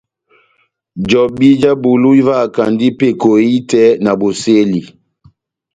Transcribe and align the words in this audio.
Jobi 1.09 1.49
já 1.61 1.71
bulu 1.81 2.09
ivahakandi 2.21 2.85
peko 2.99 3.29
ehitɛ 3.43 3.83
na 4.03 4.11
bosɛli. 4.19 4.81